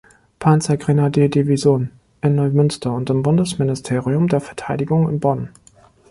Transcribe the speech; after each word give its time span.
Panzergrenadierdivision 0.39 1.91
in 2.23 2.33
Neumünster 2.33 2.91
und 2.91 3.11
im 3.11 3.21
Bundesministerium 3.21 4.29
der 4.29 4.41
Verteidigung 4.41 5.07
in 5.07 5.19
Bonn. 5.19 5.49